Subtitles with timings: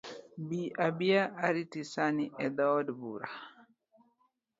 [0.47, 3.29] Bi abia ariti sani e dhood bura.